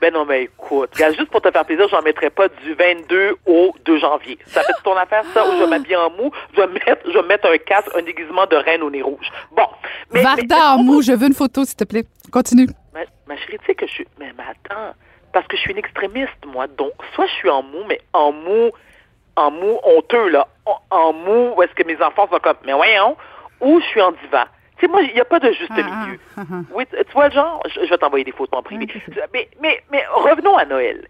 Ben 0.00 0.12
non, 0.12 0.24
mais 0.24 0.44
écoute, 0.44 0.90
juste 0.96 1.30
pour 1.30 1.40
te 1.40 1.50
faire 1.50 1.64
plaisir, 1.64 1.88
j'en 1.88 2.02
mettrai 2.02 2.30
pas 2.30 2.48
du 2.48 2.74
22 2.74 3.36
au 3.46 3.74
2 3.84 3.98
janvier. 3.98 4.38
Ça 4.46 4.62
fait 4.62 4.72
ton 4.82 4.96
affaire, 4.96 5.24
ça, 5.32 5.46
où 5.46 5.58
je 5.60 5.64
m'habille 5.64 5.96
en 5.96 6.10
mou, 6.10 6.30
je 6.54 6.60
vais 6.60 6.66
mettre, 6.66 7.02
je 7.06 7.18
vais 7.18 7.26
mettre 7.26 7.48
un 7.48 7.58
casque, 7.58 7.88
un 7.94 8.02
déguisement 8.02 8.46
de 8.46 8.56
reine 8.56 8.82
au 8.82 8.90
nez 8.90 9.02
rouge. 9.02 9.30
Bon. 9.52 9.66
Mais, 10.12 10.22
Varda 10.22 10.74
en 10.74 10.78
mou, 10.78 11.02
je 11.02 11.12
veux 11.12 11.26
une 11.26 11.34
photo, 11.34 11.64
s'il 11.64 11.76
te 11.76 11.84
plaît. 11.84 12.04
Continue. 12.30 12.68
Ma, 13.26 13.36
chérie, 13.36 13.58
tu 13.60 13.66
sais 13.66 13.74
que 13.74 13.86
je 13.86 13.92
suis, 13.92 14.08
mais, 14.18 14.32
mais 14.36 14.44
attends, 14.44 14.94
parce 15.32 15.46
que 15.46 15.56
je 15.56 15.62
suis 15.62 15.72
une 15.72 15.78
extrémiste, 15.78 16.44
moi. 16.46 16.66
Donc, 16.66 16.92
soit 17.14 17.26
je 17.26 17.32
suis 17.32 17.48
en 17.48 17.62
mou, 17.62 17.78
mais 17.88 18.00
en 18.12 18.32
mou, 18.32 18.70
en 19.36 19.50
mou 19.50 19.78
honteux, 19.84 20.28
là. 20.28 20.46
En, 20.90 21.12
mou, 21.12 21.54
où 21.56 21.62
est-ce 21.62 21.74
que 21.74 21.86
mes 21.86 22.00
enfants 22.02 22.28
sont 22.30 22.38
comme, 22.38 22.56
mais 22.64 22.72
voyons, 22.72 23.16
ou 23.60 23.80
je 23.80 23.86
suis 23.86 24.00
en 24.02 24.12
sais, 24.82 24.88
moi, 24.88 25.02
il 25.02 25.14
n'y 25.14 25.20
a 25.20 25.24
pas 25.24 25.40
de 25.40 25.52
juste 25.52 25.70
ah, 25.70 25.82
milieu. 25.82 26.18
Ah, 26.36 26.42
ah, 26.50 26.54
oui, 26.74 26.84
tu 26.90 27.12
vois, 27.12 27.30
genre, 27.30 27.62
je, 27.68 27.88
vais 27.88 27.98
t'envoyer 27.98 28.24
des 28.24 28.32
photos 28.32 28.58
en 28.58 28.62
privé. 28.62 28.86
mais, 29.32 29.48
mais, 29.60 29.82
mais 29.90 30.04
revenons 30.14 30.56
à 30.56 30.64
Noël. 30.64 31.06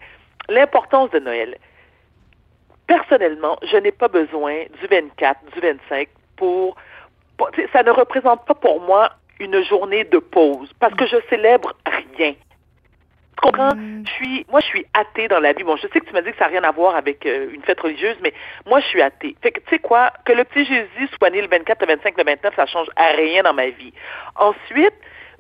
L'importance 0.49 1.11
de 1.11 1.19
Noël. 1.19 1.57
Personnellement, 2.87 3.59
je 3.63 3.77
n'ai 3.77 3.93
pas 3.93 4.09
besoin 4.09 4.65
du 4.81 4.87
24, 4.91 5.41
du 5.53 5.61
25 5.61 6.09
pour... 6.37 6.77
pour 7.37 7.51
ça 7.73 7.83
ne 7.83 7.91
représente 7.91 8.45
pas 8.45 8.55
pour 8.55 8.81
moi 8.81 9.11
une 9.41 9.63
journée 9.65 10.05
de 10.05 10.19
pause 10.19 10.71
parce 10.79 10.95
que 10.95 11.07
je 11.07 11.17
célèbre 11.31 11.73
rien 11.87 12.35
comprends? 13.37 13.75
Mm. 13.75 14.05
Je 14.07 14.13
suis, 14.13 14.47
moi, 14.51 14.61
je 14.61 14.67
suis 14.67 14.87
athée 14.95 15.29
dans 15.29 15.41
la 15.41 15.53
vie. 15.53 15.65
Bon, 15.65 15.77
je 15.77 15.87
sais 15.89 16.01
que 16.01 16.07
tu 16.07 16.13
m'as 16.13 16.23
dit 16.23 16.31
que 16.31 16.39
ça 16.39 16.45
n'a 16.45 16.51
rien 16.51 16.65
à 16.65 16.71
voir 16.71 16.97
avec 16.97 17.25
euh, 17.27 17.51
une 17.53 17.63
fête 17.63 17.81
religieuse, 17.81 18.17
mais 18.23 18.33
moi, 18.67 18.81
je 18.81 18.87
suis 18.87 19.03
athée. 19.03 19.37
Fait 19.43 19.53
que, 19.53 19.61
tu 19.61 19.71
sais 19.71 19.79
quoi? 19.79 20.13
Que 20.25 20.33
le 20.33 20.45
petit 20.45 20.65
Jésus 20.65 21.09
soit 21.17 21.31
né 21.31 21.41
le 21.41 21.49
24, 21.49 21.81
le 21.81 21.95
25, 21.95 22.17
le 22.19 22.25
29, 22.25 22.55
ça 22.55 22.67
change 22.67 22.89
à 22.97 23.09
rien 23.09 23.43
dans 23.43 23.55
ma 23.55 23.69
vie. 23.69 23.93
Ensuite, 24.37 24.95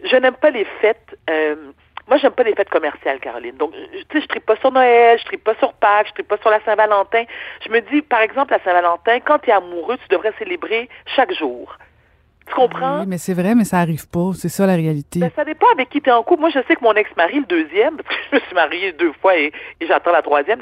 je 0.04 0.16
n'aime 0.16 0.34
pas 0.34 0.50
les 0.50 0.64
fêtes. 0.80 1.16
Euh, 1.30 1.72
moi, 2.08 2.18
j'aime 2.18 2.32
pas 2.32 2.42
les 2.42 2.54
fêtes 2.54 2.70
commerciales, 2.70 3.20
Caroline. 3.20 3.56
Donc, 3.56 3.72
tu 3.72 3.98
sais, 4.12 4.22
je 4.22 4.26
tripe 4.26 4.44
pas 4.44 4.56
sur 4.56 4.72
Noël, 4.72 5.18
je 5.20 5.24
tripe 5.24 5.44
pas 5.44 5.54
sur 5.56 5.72
Pâques, 5.74 6.08
je 6.08 6.12
tripe 6.14 6.28
pas 6.28 6.38
sur 6.38 6.50
la 6.50 6.60
Saint-Valentin. 6.64 7.24
Je 7.64 7.70
me 7.70 7.80
dis, 7.80 8.02
par 8.02 8.20
exemple, 8.20 8.52
la 8.52 8.58
Saint-Valentin, 8.64 9.20
quand 9.20 9.38
tu 9.38 9.50
es 9.50 9.52
amoureux, 9.52 9.96
tu 9.98 10.08
devrais 10.08 10.32
célébrer 10.38 10.88
chaque 11.14 11.32
jour. 11.32 11.76
Tu 12.52 12.60
comprends? 12.60 13.00
Oui, 13.00 13.06
mais 13.08 13.18
c'est 13.18 13.32
vrai, 13.32 13.54
mais 13.54 13.64
ça 13.64 13.78
arrive 13.78 14.06
pas. 14.08 14.30
C'est 14.34 14.50
ça 14.50 14.66
la 14.66 14.74
réalité. 14.74 15.20
Ben, 15.20 15.30
ça 15.34 15.44
dépend 15.44 15.66
avec 15.72 15.88
qui 15.88 16.02
tu 16.02 16.10
es 16.10 16.12
en 16.12 16.22
couple. 16.22 16.40
Moi, 16.40 16.50
je 16.50 16.58
sais 16.68 16.76
que 16.76 16.84
mon 16.84 16.92
ex-mari, 16.92 17.40
le 17.40 17.46
deuxième, 17.46 17.96
parce 17.96 18.08
que 18.08 18.22
je 18.30 18.36
me 18.36 18.40
suis 18.40 18.54
mariée 18.54 18.92
deux 18.92 19.12
fois 19.20 19.36
et, 19.36 19.52
j'attends 19.80 20.12
la 20.12 20.22
troisième, 20.22 20.60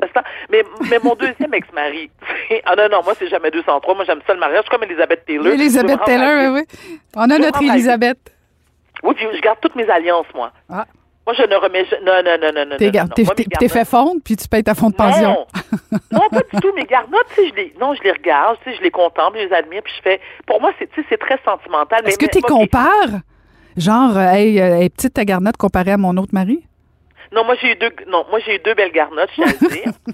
mais, 0.50 0.62
mais 0.88 0.98
mon 1.02 1.14
deuxième 1.14 1.52
ex-mari, 1.52 2.10
ah 2.64 2.76
non, 2.76 2.88
non, 2.90 3.02
moi, 3.02 3.14
c'est 3.19 3.28
jamais 3.28 3.50
203. 3.50 3.94
Moi, 3.94 4.04
j'aime 4.04 4.20
ça 4.26 4.34
le 4.34 4.40
mariage. 4.40 4.66
comme 4.70 4.84
Elisabeth 4.84 5.25
Taylor. 5.25 5.52
Elisabeth 5.52 6.00
Taylor, 6.04 6.54
oui. 6.54 6.62
On 7.16 7.28
a 7.28 7.38
notre 7.38 7.62
Elisabeth. 7.62 8.19
Oui, 9.02 9.14
puis 9.14 9.26
je 9.34 9.40
garde 9.40 9.58
toutes 9.60 9.75
mes 9.75 9.88
alliances, 9.90 10.26
moi. 10.34 10.52
Ah. 10.69 10.87
Moi, 11.26 11.34
je 11.37 11.43
ne 11.43 11.55
remets. 11.55 11.87
Non, 12.05 12.22
non, 12.25 12.37
non, 12.40 12.52
non, 12.55 12.67
non. 12.70 12.76
T'es, 12.76 12.90
t'es 13.58 13.69
fait 13.69 13.84
fondre, 13.84 14.20
puis 14.25 14.37
tu 14.37 14.49
payes 14.49 14.64
ta 14.64 14.75
fond 14.75 14.90
de 14.90 14.96
pension. 14.96 15.46
Non, 15.90 15.99
non 16.12 16.28
pas 16.31 16.40
du 16.52 16.61
tout. 16.61 16.72
Mes 16.75 16.84
garnottes, 16.84 17.26
je 17.37 17.55
les, 17.55 17.75
non, 17.81 17.94
je 17.94 18.02
les 18.02 18.12
regarde, 18.12 18.56
je 18.67 18.82
les 18.82 18.90
contemple, 18.90 19.38
je 19.38 19.46
les 19.46 19.52
admire, 19.52 19.82
puis 19.82 19.93
je 19.96 20.02
fais. 20.02 20.20
Pour 20.46 20.61
moi, 20.61 20.72
c'est, 20.78 20.88
c'est 21.08 21.19
très 21.19 21.38
sentimental. 21.44 22.06
Est-ce 22.06 22.19
que 22.19 22.26
tu 22.26 22.40
compares? 22.40 23.20
Genre, 23.76 24.17
euh, 24.17 24.32
hey, 24.32 24.61
euh, 24.61 24.88
petite 24.88 25.14
ta 25.14 25.25
garnotte 25.25 25.56
comparée 25.56 25.93
à 25.93 25.96
mon 25.96 26.17
autre 26.17 26.34
mari? 26.34 26.64
Non, 27.32 27.44
moi 27.44 27.55
j'ai 27.61 27.73
eu 27.73 27.76
deux 27.76 27.90
non, 28.08 28.26
moi 28.28 28.40
j'ai 28.44 28.56
eu 28.56 28.58
deux 28.58 28.75
belles 28.75 28.90
garnottes, 28.90 29.31
je 29.37 29.43
tiens 29.43 29.46
à 29.46 29.52
le 29.61 29.69
dire. 29.69 29.93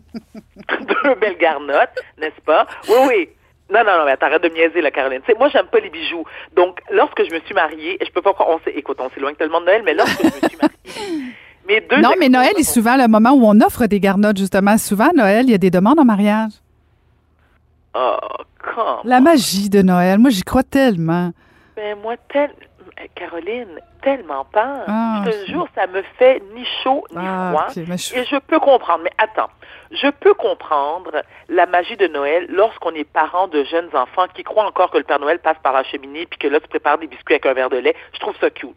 deux 1.05 1.15
belles 1.15 1.39
garnottes, 1.39 1.99
n'est-ce 2.19 2.41
pas? 2.45 2.67
Oui, 2.89 2.97
oui. 3.09 3.29
Non, 3.69 3.81
non, 3.85 3.99
non, 3.99 4.05
mais 4.05 4.17
arrête 4.21 4.43
de 4.43 4.49
niaiser, 4.49 4.81
la 4.81 4.93
Caroline. 4.93 5.21
Tu 5.27 5.33
sais, 5.33 5.39
moi, 5.39 5.49
j'aime 5.49 5.67
pas 5.67 5.81
les 5.81 5.91
bijoux. 5.91 6.25
Donc, 6.55 6.81
lorsque 6.91 7.25
je 7.25 7.35
me 7.35 7.41
suis 7.41 7.55
mariée, 7.55 7.99
je 8.01 8.11
peux 8.13 8.23
pas 8.23 8.33
on 8.39 8.61
écoute, 8.71 8.99
on 9.01 9.11
s'éloigne 9.11 9.35
tellement 9.35 9.61
de 9.61 9.67
Noël, 9.67 9.83
mais 9.85 9.95
lorsque 9.95 10.21
je 10.21 10.27
me 10.27 10.49
suis 10.49 10.59
mariée, 10.61 11.35
mes 11.69 11.81
deux 11.81 12.01
Non, 12.01 12.13
mais 12.19 12.29
Noël 12.29 12.53
est 12.57 12.63
souvent 12.63 12.97
le 12.97 13.09
moment 13.09 13.33
où 13.33 13.45
on 13.45 13.61
offre 13.61 13.87
des 13.87 13.99
garnottes, 13.99 14.39
justement. 14.39 14.79
Souvent, 14.79 15.11
Noël, 15.17 15.47
il 15.47 15.51
y 15.51 15.55
a 15.55 15.59
des 15.59 15.71
demandes 15.71 15.99
en 15.99 16.05
mariage. 16.05 16.53
Oh, 17.95 18.17
comment? 18.59 19.01
La 19.05 19.21
magie 19.21 19.69
de 19.69 19.83
Noël. 19.83 20.19
Moi, 20.19 20.31
j'y 20.31 20.43
crois 20.43 20.63
tellement. 20.63 21.33
Ben, 21.75 21.99
moi, 22.01 22.15
tel... 22.33 22.51
Caroline, 23.15 23.81
tellement 24.03 24.45
pas. 24.45 24.85
Ah, 24.87 25.23
je 25.25 25.31
te 25.31 25.47
jure, 25.47 25.69
ça 25.75 25.87
me 25.87 26.03
fait 26.19 26.43
ni 26.55 26.65
chaud 26.83 27.05
ni 27.11 27.17
ah, 27.21 27.53
froid. 27.53 27.67
Et 27.77 28.25
je 28.25 28.39
peux 28.39 28.59
comprendre. 28.59 29.05
Mais 29.05 29.13
attends, 29.19 29.51
je 29.91 30.09
peux 30.09 30.35
comprendre 30.35 31.23
la 31.49 31.67
magie 31.67 31.97
de 31.97 32.07
Noël 32.07 32.47
lorsqu'on 32.49 32.93
est 32.93 33.05
parent 33.05 33.49
de 33.49 33.65
jeunes 33.65 33.91
enfants 33.95 34.27
qui 34.35 34.43
croient 34.43 34.67
encore 34.67 34.91
que 34.91 34.99
le 34.99 35.05
Père 35.05 35.21
Noël 35.21 35.39
passe 35.39 35.59
par 35.63 35.73
la 35.73 35.85
cheminée 35.85 36.27
puis 36.27 36.39
que 36.39 36.49
là, 36.49 36.61
tu 36.61 36.69
prépares 36.69 36.99
des 36.99 37.07
biscuits 37.07 37.35
avec 37.35 37.47
un 37.47 37.53
verre 37.53 37.71
de 37.71 37.79
lait. 37.79 37.95
Je 38.15 38.19
trouve 38.21 38.35
ça 38.41 38.51
cute. 38.51 38.77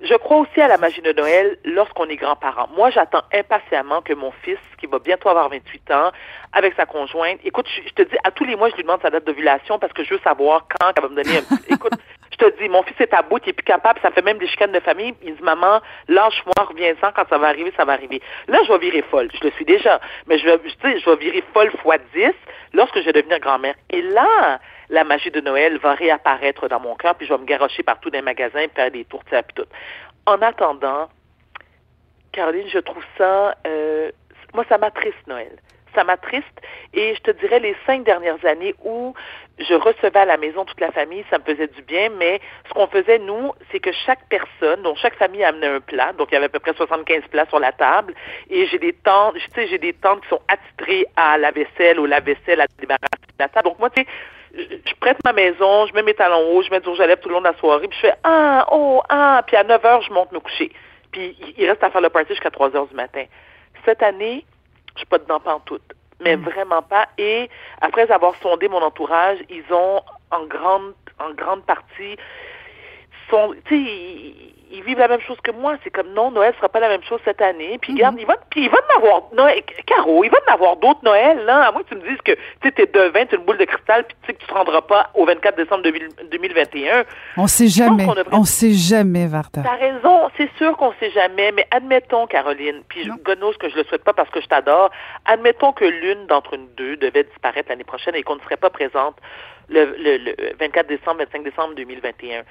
Je 0.00 0.14
crois 0.14 0.38
aussi 0.38 0.60
à 0.60 0.68
la 0.68 0.78
magie 0.78 1.02
de 1.02 1.12
Noël 1.12 1.58
lorsqu'on 1.64 2.04
est 2.06 2.16
grand-parent. 2.16 2.68
Moi, 2.76 2.90
j'attends 2.90 3.22
impatiemment 3.34 4.00
que 4.00 4.12
mon 4.12 4.30
fils, 4.42 4.58
qui 4.78 4.86
va 4.86 5.00
bientôt 5.00 5.28
avoir 5.28 5.48
28 5.48 5.90
ans, 5.90 6.12
avec 6.52 6.74
sa 6.74 6.86
conjointe, 6.86 7.40
écoute, 7.44 7.66
je, 7.84 7.92
te 7.92 8.02
dis, 8.02 8.16
à 8.22 8.30
tous 8.30 8.44
les 8.44 8.54
mois, 8.54 8.70
je 8.70 8.76
lui 8.76 8.84
demande 8.84 9.02
sa 9.02 9.10
date 9.10 9.26
d'ovulation 9.26 9.78
parce 9.80 9.92
que 9.92 10.04
je 10.04 10.14
veux 10.14 10.20
savoir 10.20 10.66
quand 10.68 10.92
elle 10.96 11.02
va 11.02 11.08
me 11.08 11.16
donner 11.16 11.38
un 11.38 11.56
Écoute, 11.74 11.94
je 11.94 12.17
te 12.38 12.58
dis, 12.58 12.68
mon 12.68 12.82
fils 12.82 13.00
est 13.00 13.12
à 13.12 13.22
bout, 13.22 13.40
il 13.44 13.50
est 13.50 13.52
plus 13.52 13.64
capable, 13.64 14.00
ça 14.00 14.10
fait 14.10 14.22
même 14.22 14.38
des 14.38 14.46
chicanes 14.46 14.72
de 14.72 14.80
famille. 14.80 15.14
Il 15.22 15.34
dit, 15.34 15.42
maman, 15.42 15.80
lâche-moi, 16.08 16.66
reviens-en, 16.66 17.12
quand 17.12 17.28
ça 17.28 17.38
va 17.38 17.48
arriver, 17.48 17.72
ça 17.76 17.84
va 17.84 17.92
arriver. 17.92 18.22
Là, 18.46 18.60
je 18.66 18.72
vais 18.72 18.78
virer 18.78 19.02
folle. 19.02 19.28
Je 19.34 19.44
le 19.44 19.50
suis 19.52 19.64
déjà. 19.64 20.00
Mais 20.26 20.38
je 20.38 20.46
vais, 20.46 20.58
sais, 20.82 20.98
je 20.98 21.10
vais 21.10 21.16
virer 21.16 21.44
folle 21.52 21.70
fois 21.82 21.98
10 22.14 22.30
lorsque 22.72 22.98
je 23.00 23.04
vais 23.04 23.12
devenir 23.12 23.40
grand-mère. 23.40 23.74
Et 23.90 24.02
là, 24.02 24.60
la 24.88 25.04
magie 25.04 25.30
de 25.30 25.40
Noël 25.40 25.78
va 25.78 25.94
réapparaître 25.94 26.68
dans 26.68 26.80
mon 26.80 26.94
cœur, 26.94 27.14
puis 27.14 27.26
je 27.26 27.32
vais 27.32 27.38
me 27.38 27.44
garocher 27.44 27.82
partout 27.82 28.10
dans 28.10 28.18
les 28.18 28.24
magasins, 28.24 28.66
faire 28.74 28.90
des 28.90 29.04
tourtières, 29.04 29.44
puis 29.44 29.62
tout. 29.62 29.68
En 30.26 30.40
attendant, 30.42 31.08
Caroline, 32.32 32.68
je 32.68 32.78
trouve 32.78 33.04
ça, 33.16 33.54
euh, 33.66 34.10
moi, 34.54 34.64
ça 34.68 34.78
m'attriste 34.78 35.26
Noël 35.26 35.58
ça 35.98 36.04
m'attriste. 36.04 36.60
Et 36.94 37.14
je 37.16 37.20
te 37.22 37.32
dirais, 37.32 37.58
les 37.58 37.74
cinq 37.84 38.04
dernières 38.04 38.44
années 38.44 38.74
où 38.84 39.14
je 39.58 39.74
recevais 39.74 40.20
à 40.20 40.24
la 40.24 40.36
maison 40.36 40.64
toute 40.64 40.80
la 40.80 40.92
famille, 40.92 41.24
ça 41.28 41.38
me 41.38 41.44
faisait 41.44 41.66
du 41.66 41.82
bien, 41.82 42.08
mais 42.10 42.40
ce 42.68 42.72
qu'on 42.72 42.86
faisait, 42.86 43.18
nous, 43.18 43.52
c'est 43.72 43.80
que 43.80 43.90
chaque 44.06 44.24
personne, 44.28 44.82
donc 44.82 44.96
chaque 44.98 45.16
famille 45.16 45.42
amenait 45.42 45.66
un 45.66 45.80
plat, 45.80 46.12
donc 46.12 46.28
il 46.30 46.34
y 46.34 46.36
avait 46.36 46.46
à 46.46 46.48
peu 46.48 46.60
près 46.60 46.74
75 46.74 47.22
plats 47.30 47.46
sur 47.48 47.58
la 47.58 47.72
table, 47.72 48.14
et 48.48 48.66
j'ai 48.68 48.78
des 48.78 48.92
tantes, 48.92 49.34
tu 49.34 49.50
sais, 49.54 49.66
j'ai 49.66 49.78
des 49.78 49.92
tantes 49.92 50.22
qui 50.22 50.28
sont 50.28 50.40
attitrées 50.46 51.06
à 51.16 51.36
la 51.38 51.50
vaisselle 51.50 51.98
ou 51.98 52.06
la 52.06 52.20
vaisselle 52.20 52.60
à 52.60 52.66
débarrasser 52.78 53.08
la 53.40 53.48
table. 53.48 53.64
Donc 53.64 53.80
moi, 53.80 53.90
tu 53.90 54.02
sais, 54.02 54.08
je 54.54 54.94
prête 55.00 55.18
ma 55.24 55.32
maison, 55.32 55.86
je 55.86 55.94
mets 55.94 56.02
mes 56.02 56.14
talons 56.14 56.52
hauts, 56.52 56.62
je 56.62 56.70
mets 56.70 56.80
du 56.80 56.88
rouge 56.88 57.00
à 57.00 57.06
lèvres 57.06 57.20
tout 57.20 57.28
le 57.28 57.34
long 57.34 57.40
de 57.40 57.48
la 57.48 57.54
soirée, 57.54 57.88
puis 57.88 57.98
je 58.00 58.06
fais 58.06 58.14
«Ah, 58.22 58.66
oh, 58.70 59.02
ah», 59.08 59.42
puis 59.46 59.56
à 59.56 59.64
9 59.64 59.84
heures, 59.84 60.02
je 60.02 60.12
monte 60.12 60.30
me 60.30 60.38
coucher. 60.38 60.70
Puis 61.10 61.36
il 61.56 61.68
reste 61.68 61.82
à 61.82 61.90
faire 61.90 62.00
le 62.00 62.10
party 62.10 62.32
jusqu'à 62.34 62.50
3 62.50 62.76
heures 62.76 62.86
du 62.86 62.94
matin. 62.94 63.24
Cette 63.84 64.02
année, 64.02 64.44
suis 64.98 65.06
pas 65.06 65.18
dedans 65.18 65.40
tout, 65.60 65.80
mais 66.20 66.36
mm. 66.36 66.42
vraiment 66.42 66.82
pas. 66.82 67.08
Et 67.18 67.48
après 67.80 68.10
avoir 68.10 68.34
sondé 68.36 68.68
mon 68.68 68.82
entourage, 68.82 69.38
ils 69.48 69.64
ont 69.72 70.02
en 70.30 70.44
grande, 70.44 70.94
en 71.18 71.32
grande 71.32 71.64
partie 71.64 72.16
sont, 73.30 73.54
tu 73.64 73.74
sais, 73.74 73.80
ils, 73.80 74.54
ils 74.70 74.82
vivent 74.82 74.98
la 74.98 75.08
même 75.08 75.20
chose 75.20 75.38
que 75.42 75.50
moi. 75.50 75.76
C'est 75.82 75.90
comme 75.90 76.12
non, 76.12 76.30
Noël 76.30 76.54
sera 76.56 76.68
pas 76.68 76.80
la 76.80 76.88
même 76.88 77.02
chose 77.02 77.20
cette 77.24 77.40
année. 77.40 77.78
Puis 77.80 77.94
regarde, 77.94 78.16
il 78.18 78.26
va, 78.26 78.36
puis 78.50 78.64
il 78.64 78.70
va 78.70 78.78
en 78.78 78.98
avoir, 78.98 79.22
Noël, 79.32 79.62
Caro, 79.86 80.24
il 80.24 80.30
va 80.30 80.38
en 80.46 80.52
avoir 80.52 80.76
d'autres 80.76 81.00
Noël, 81.04 81.44
là. 81.44 81.68
À 81.68 81.72
moins 81.72 81.82
que 81.82 81.88
tu 81.88 81.94
me 81.94 82.08
dises 82.08 82.20
que 82.24 82.32
tu 82.62 82.82
es 82.82 82.86
devin, 82.86 83.26
tu 83.26 83.34
es 83.34 83.38
une 83.38 83.44
boule 83.44 83.58
de 83.58 83.64
cristal, 83.64 84.04
puis 84.04 84.16
tu 84.22 84.26
sais 84.26 84.34
que 84.34 84.40
tu 84.40 84.46
te 84.46 84.54
rendras 84.54 84.82
pas 84.82 85.10
au 85.14 85.24
24 85.24 85.56
décembre 85.56 85.82
2021. 85.82 87.04
On 87.36 87.46
sait 87.46 87.68
jamais. 87.68 88.06
On, 88.32 88.44
sait 88.44 88.72
jamais, 88.72 89.26
Varda. 89.26 89.62
T'as 89.62 89.76
raison. 89.76 90.30
C'est 90.36 90.50
sûr 90.58 90.76
qu'on 90.76 90.92
sait 91.00 91.10
jamais. 91.10 91.52
Mais 91.52 91.66
admettons, 91.70 92.26
Caroline, 92.26 92.82
puis 92.88 93.04
je 93.04 93.10
gonose 93.22 93.56
que 93.56 93.68
je 93.68 93.76
le 93.76 93.84
souhaite 93.84 94.04
pas 94.04 94.12
parce 94.12 94.30
que 94.30 94.40
je 94.40 94.46
t'adore. 94.46 94.90
Admettons 95.24 95.72
que 95.72 95.84
l'une 95.84 96.26
d'entre 96.26 96.56
nous 96.56 96.68
deux 96.76 96.96
devait 96.96 97.24
disparaître 97.24 97.68
l'année 97.68 97.84
prochaine 97.84 98.14
et 98.14 98.22
qu'on 98.22 98.36
ne 98.36 98.40
serait 98.40 98.56
pas 98.56 98.70
présente 98.70 99.16
le, 99.68 99.94
le 99.98 100.34
24 100.58 100.86
décembre, 100.86 101.18
25 101.24 101.44
décembre 101.44 101.74
2021 101.74 102.42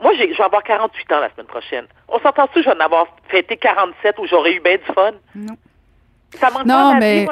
moi, 0.00 0.12
je 0.14 0.24
vais 0.24 0.42
avoir 0.42 0.62
48 0.62 1.12
ans 1.12 1.20
la 1.20 1.30
semaine 1.30 1.46
prochaine. 1.46 1.86
On 2.08 2.18
s'entend-tu, 2.20 2.62
je 2.62 2.68
vais 2.68 2.76
en 2.76 2.80
avoir 2.80 3.06
fêté 3.28 3.56
47 3.56 4.18
où 4.18 4.26
j'aurais 4.26 4.52
eu 4.52 4.60
bien 4.60 4.76
du 4.76 4.92
fun? 4.94 5.12
Non 5.34 5.56
non, 6.66 6.96
mais, 6.98 7.26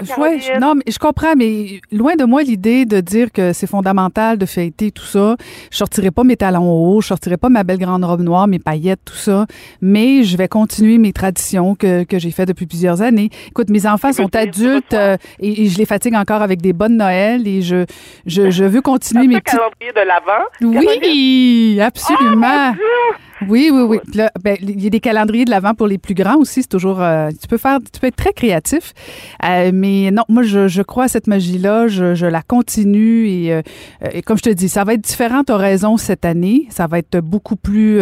non, 0.61 0.75
mais 0.75 0.83
je 0.87 0.99
comprends, 0.99 1.35
mais 1.37 1.81
loin 1.93 2.17
de 2.17 2.25
moi 2.25 2.43
l'idée 2.43 2.85
de 2.85 3.01
dire 3.01 3.31
que 3.33 3.53
c'est 3.53 3.67
fondamental 3.67 4.39
de 4.39 4.47
fêter 4.47 4.91
tout 4.91 5.05
ça. 5.05 5.37
Je 5.71 5.77
sortirai 5.77 6.11
pas 6.11 6.25
mes 6.25 6.37
talons 6.37 6.73
hauts, 6.73 7.01
je 7.01 7.09
sortirai 7.09 7.37
pas 7.37 7.49
ma 7.49 7.65
belle 7.65 7.79
grande 7.79 8.05
robe 8.05 8.23
noire, 8.23 8.47
mes 8.47 8.59
paillettes, 8.59 9.01
tout 9.05 9.15
ça, 9.15 9.47
mais 9.83 10.23
je 10.23 10.37
vais 10.37 10.49
continuer 10.49 10.99
mes 10.99 11.13
traditions 11.13 11.75
que, 11.75 12.05
que 12.05 12.19
j'ai 12.19 12.31
fait 12.31 12.47
depuis 12.47 12.67
plusieurs 12.67 13.03
années. 13.03 13.31
Écoute, 13.49 13.69
mes 13.69 13.87
enfants 13.87 14.13
sont 14.13 14.35
adultes 14.35 14.95
euh, 14.95 15.17
et, 15.39 15.69
je 15.69 15.79
les 15.79 15.87
fatigue 15.87 16.15
encore 16.15 16.43
avec 16.43 16.63
des 16.63 16.73
bonnes 16.73 16.97
Noël 16.97 17.47
et 17.47 17.63
je, 17.63 17.85
je, 18.27 18.51
je 18.51 18.65
veux 18.65 18.81
continuer 18.83 19.27
mes 19.27 19.41
petits... 19.41 19.57
calendrier 19.57 19.93
de 19.93 20.07
l'avant? 20.07 20.45
Oui, 20.63 21.81
absolument. 21.81 22.75
Oh, 22.75 23.15
oui, 23.49 23.71
oui, 23.73 23.83
oui. 23.83 23.99
Ben, 24.43 24.57
il 24.61 24.83
y 24.83 24.87
a 24.87 24.91
des 24.91 25.01
calendriers 25.01 25.45
de 25.45 25.51
l'avant 25.51 25.75
pour 25.75 25.87
les 25.87 25.99
plus 25.99 26.15
grands 26.15 26.37
aussi. 26.37 26.63
C'est 26.63 26.69
toujours, 26.69 27.03
euh, 27.03 27.31
tu 27.31 27.49
peux 27.49 27.59
faire, 27.59 27.79
tu 27.93 28.01
peux 28.01 28.07
être 28.07 28.17
très 28.17 28.33
créatif. 28.33 28.93
Euh, 29.45 29.71
mais 29.73 30.11
non, 30.11 30.23
moi, 30.29 30.43
je, 30.43 30.69
je, 30.69 30.83
crois 30.83 31.05
à 31.05 31.09
cette 31.09 31.27
magie-là. 31.27 31.89
Je, 31.89 32.15
je, 32.15 32.27
la 32.27 32.43
continue 32.43 33.29
et, 33.29 33.53
euh, 33.53 33.63
et, 34.13 34.23
comme 34.23 34.39
je 34.39 34.45
te 34.45 34.51
dis, 34.51 34.69
ça 34.69 34.85
va 34.85 34.95
être 34.95 35.03
différent. 35.03 35.43
Tu 35.45 35.53
as 35.53 35.57
raison 35.57 35.97
cette 35.97 36.25
année. 36.25 36.67
Ça 36.71 36.87
va 36.87 36.99
être 36.99 37.19
beaucoup 37.21 37.57
plus 37.57 38.01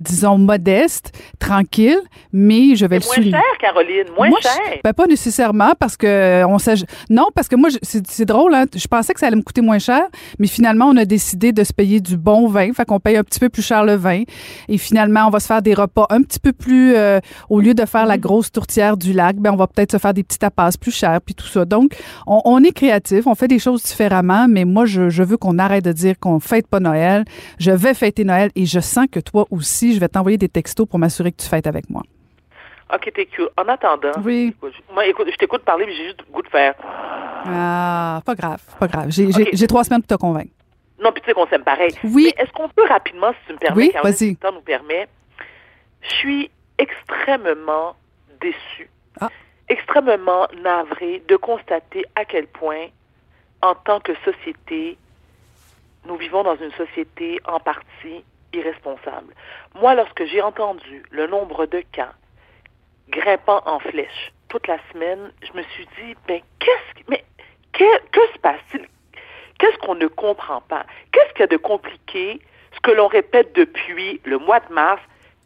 disons, 0.00 0.38
modeste, 0.38 1.12
tranquille, 1.38 2.00
mais 2.32 2.76
je 2.76 2.86
vais 2.86 2.96
le 2.96 3.02
souligner. 3.02 3.30
Moins 3.30 3.40
cher, 3.40 3.58
Caroline, 3.60 4.04
moins 4.16 4.30
cher. 4.40 4.80
ben, 4.82 4.92
pas 4.92 5.06
nécessairement 5.06 5.72
parce 5.78 5.96
que 5.96 6.44
on 6.44 6.56
Non, 7.10 7.28
parce 7.34 7.48
que 7.48 7.56
moi, 7.56 7.70
c'est 7.82 8.24
drôle, 8.24 8.54
hein, 8.54 8.64
je 8.74 8.86
pensais 8.86 9.14
que 9.14 9.20
ça 9.20 9.26
allait 9.26 9.36
me 9.36 9.42
coûter 9.42 9.60
moins 9.60 9.78
cher, 9.78 10.02
mais 10.38 10.46
finalement, 10.46 10.86
on 10.86 10.96
a 10.96 11.04
décidé 11.04 11.52
de 11.52 11.64
se 11.64 11.72
payer 11.72 12.00
du 12.00 12.16
bon 12.16 12.48
vin, 12.48 12.72
fait 12.72 12.84
qu'on 12.84 13.00
paye 13.00 13.16
un 13.16 13.24
petit 13.24 13.40
peu 13.40 13.48
plus 13.48 13.62
cher 13.62 13.84
le 13.84 13.94
vin. 13.94 14.22
Et 14.68 14.78
finalement, 14.78 15.26
on 15.26 15.30
va 15.30 15.40
se 15.40 15.46
faire 15.46 15.62
des 15.62 15.74
repas 15.74 16.06
un 16.10 16.22
petit 16.22 16.40
peu 16.40 16.52
plus, 16.52 16.94
euh, 16.96 17.20
au 17.48 17.60
lieu 17.60 17.74
de 17.74 17.84
faire 17.84 18.06
la 18.06 18.16
mm-hmm. 18.16 18.20
grosse 18.20 18.52
tourtière 18.52 18.96
du 18.96 19.12
lac, 19.12 19.36
ben, 19.36 19.52
on 19.52 19.56
va 19.56 19.66
peut-être 19.66 19.92
se 19.92 19.98
faire 19.98 20.14
des 20.14 20.22
petits 20.22 20.38
tapas 20.38 20.70
plus 20.80 20.94
chers, 20.94 21.20
puis 21.20 21.34
tout 21.34 21.46
ça. 21.46 21.64
Donc, 21.64 21.92
on, 22.26 22.62
est 22.62 22.72
créatif, 22.72 23.26
on 23.26 23.34
fait 23.34 23.48
des 23.48 23.58
choses 23.58 23.82
différemment, 23.82 24.46
mais 24.48 24.64
moi, 24.64 24.86
je, 24.86 25.10
je 25.10 25.22
veux 25.22 25.36
qu'on 25.36 25.58
arrête 25.58 25.84
de 25.84 25.92
dire 25.92 26.18
qu'on 26.18 26.40
fête 26.40 26.66
pas 26.66 26.80
Noël. 26.80 27.24
Je 27.58 27.70
vais 27.70 27.94
fêter 27.94 28.24
Noël 28.24 28.50
et 28.56 28.66
je 28.66 28.80
sens 28.80 29.06
que 29.10 29.20
toi 29.20 29.46
aussi, 29.50 29.63
je 29.64 30.00
vais 30.00 30.08
t'envoyer 30.08 30.38
des 30.38 30.48
textos 30.48 30.86
pour 30.88 30.98
m'assurer 30.98 31.32
que 31.32 31.42
tu 31.42 31.48
fêtes 31.48 31.66
avec 31.66 31.90
moi. 31.90 32.02
OK, 32.92 33.10
t'es 33.14 33.26
cute. 33.26 33.48
En 33.56 33.66
attendant, 33.68 34.12
oui. 34.24 34.54
moi, 34.92 35.06
écoute, 35.06 35.28
je 35.30 35.36
t'écoute 35.36 35.62
parler, 35.62 35.86
mais 35.86 35.94
j'ai 35.94 36.04
juste 36.04 36.22
le 36.26 36.32
goût 36.32 36.42
de 36.42 36.48
faire. 36.48 36.74
Ah, 37.46 38.20
pas 38.24 38.34
grave, 38.34 38.60
pas 38.78 38.86
grave. 38.86 39.06
J'ai 39.10 39.66
trois 39.66 39.84
semaines 39.84 40.02
pour 40.02 40.16
te 40.16 40.20
convaincre. 40.20 40.52
Non, 41.02 41.10
puis 41.12 41.20
tu 41.22 41.28
sais 41.28 41.34
qu'on 41.34 41.46
s'aime 41.46 41.64
pareil. 41.64 41.92
Oui. 42.04 42.32
est-ce 42.36 42.52
qu'on 42.52 42.68
peut 42.68 42.86
rapidement, 42.86 43.32
si 43.32 43.46
tu 43.46 43.52
me 43.54 43.58
permets, 43.58 43.76
oui, 43.76 43.92
vas-y. 44.02 44.30
le 44.30 44.36
temps 44.36 44.52
nous 44.52 44.60
permet, 44.60 45.08
je 46.02 46.08
suis 46.14 46.50
extrêmement 46.78 47.96
déçue, 48.40 48.90
ah. 49.20 49.28
extrêmement 49.68 50.46
navrée 50.62 51.22
de 51.28 51.36
constater 51.36 52.04
à 52.14 52.24
quel 52.24 52.46
point, 52.46 52.86
en 53.60 53.74
tant 53.74 54.00
que 54.00 54.12
société, 54.24 54.96
nous 56.06 56.16
vivons 56.16 56.42
dans 56.42 56.56
une 56.56 56.72
société 56.72 57.40
en 57.46 57.60
partie 57.60 58.24
irresponsable. 58.54 59.34
Moi, 59.74 59.94
lorsque 59.94 60.24
j'ai 60.24 60.42
entendu 60.42 61.02
le 61.10 61.26
nombre 61.26 61.66
de 61.66 61.80
cas 61.92 62.12
grimpant 63.08 63.62
en 63.66 63.78
flèche 63.80 64.32
toute 64.48 64.66
la 64.66 64.78
semaine, 64.92 65.32
je 65.42 65.56
me 65.56 65.62
suis 65.64 65.86
dit, 65.98 66.14
ben, 66.26 66.40
qu'est-ce 66.58 67.02
mais 67.08 67.24
que, 67.72 68.20
se 68.32 68.38
passe-t-il? 68.38 68.86
Qu'est-ce 69.58 69.78
qu'on 69.78 69.94
ne 69.94 70.06
comprend 70.06 70.60
pas? 70.62 70.86
Qu'est-ce 71.12 71.32
qu'il 71.32 71.40
y 71.40 71.44
a 71.44 71.48
de 71.48 71.56
compliqué? 71.56 72.40
Ce 72.74 72.80
que 72.80 72.92
l'on 72.92 73.08
répète 73.08 73.52
depuis 73.54 74.20
le 74.24 74.38
mois 74.38 74.60
de 74.60 74.72
mars, 74.72 75.02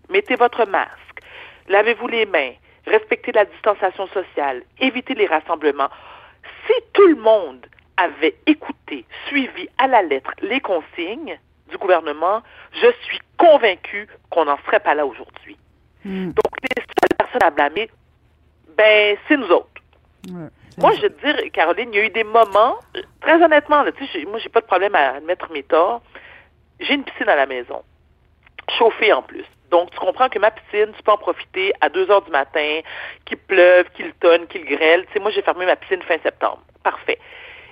mettez 0.08 0.36
votre 0.36 0.64
masque, 0.66 1.20
lavez-vous 1.68 2.08
les 2.08 2.26
mains, 2.26 2.52
respectez 2.86 3.32
la 3.32 3.44
distanciation 3.44 4.06
sociale, 4.08 4.62
évitez 4.80 5.14
les 5.14 5.26
rassemblements. 5.26 5.90
Si 6.66 6.72
tout 6.92 7.06
le 7.06 7.16
monde 7.16 7.66
avait 7.96 8.36
écouté, 8.46 9.04
suivi 9.28 9.68
à 9.78 9.86
la 9.86 10.02
lettre 10.02 10.32
les 10.42 10.60
consignes, 10.60 11.38
du 11.68 11.76
gouvernement, 11.78 12.42
je 12.72 12.90
suis 13.04 13.18
convaincu 13.36 14.08
qu'on 14.30 14.44
n'en 14.44 14.58
serait 14.66 14.80
pas 14.80 14.94
là 14.94 15.06
aujourd'hui. 15.06 15.56
Hmm. 16.04 16.26
Donc, 16.28 16.52
les 16.62 16.82
seules 16.82 17.16
personnes 17.18 17.42
à 17.42 17.50
blâmer, 17.50 17.90
ben, 18.76 19.16
c'est 19.26 19.36
nous 19.36 19.50
autres. 19.50 19.68
moi, 20.78 20.92
je 20.96 21.02
veux 21.02 21.10
te 21.10 21.24
dire, 21.24 21.52
Caroline, 21.52 21.90
il 21.92 21.98
y 21.98 22.02
a 22.02 22.04
eu 22.06 22.10
des 22.10 22.24
moments, 22.24 22.76
très 23.20 23.42
honnêtement, 23.42 23.82
là, 23.82 23.92
tu 23.92 24.06
sais, 24.06 24.24
moi, 24.24 24.38
j'ai 24.38 24.48
pas 24.48 24.60
de 24.60 24.66
problème 24.66 24.94
à 24.94 25.16
admettre 25.16 25.50
mes 25.52 25.62
torts. 25.62 26.02
J'ai 26.80 26.94
une 26.94 27.04
piscine 27.04 27.28
à 27.28 27.36
la 27.36 27.46
maison, 27.46 27.82
chauffée 28.78 29.12
en 29.12 29.22
plus. 29.22 29.44
Donc, 29.70 29.90
tu 29.90 29.98
comprends 29.98 30.28
que 30.28 30.38
ma 30.38 30.50
piscine, 30.50 30.92
tu 30.96 31.02
peux 31.02 31.12
en 31.12 31.18
profiter 31.18 31.72
à 31.80 31.88
2 31.88 32.10
heures 32.10 32.22
du 32.22 32.30
matin, 32.30 32.80
qu'il 33.24 33.36
pleuve, 33.36 33.90
qu'il 33.90 34.12
tonne, 34.14 34.46
qu'il 34.46 34.64
grêle. 34.64 35.04
Tu 35.06 35.14
sais, 35.14 35.20
moi, 35.20 35.30
j'ai 35.30 35.42
fermé 35.42 35.66
ma 35.66 35.76
piscine 35.76 36.00
fin 36.02 36.16
septembre. 36.22 36.62
Parfait. 36.82 37.18